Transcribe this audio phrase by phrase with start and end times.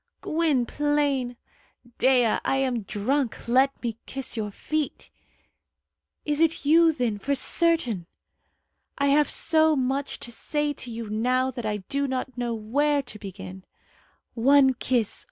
[0.21, 1.37] "Gwynplaine!"
[1.99, 3.47] "Dea, I am drunk.
[3.47, 5.11] Let me kiss your feet."
[6.25, 8.07] "Is it you, then, for certain?"
[8.97, 13.03] "I have so much to say to you now that I do not know where
[13.03, 13.63] to begin."
[14.33, 15.19] "One kiss!"